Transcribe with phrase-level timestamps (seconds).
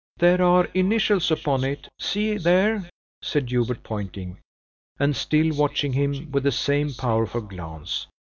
[0.17, 2.89] "There are initials upon it see there!"
[3.21, 4.39] said Hubert, pointing,
[4.97, 8.07] and still watching him with the same powerful glance.